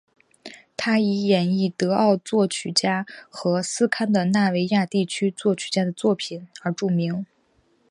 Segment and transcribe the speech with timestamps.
[0.75, 7.23] 他以演绎德奥作曲家和斯堪的纳维亚地区作曲家的作品而著名。